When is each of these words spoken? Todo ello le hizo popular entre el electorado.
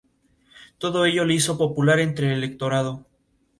Todo 0.79 1.05
ello 1.05 1.25
le 1.25 1.35
hizo 1.35 1.59
popular 1.59 1.99
entre 1.99 2.25
el 2.25 2.31
electorado. 2.33 3.05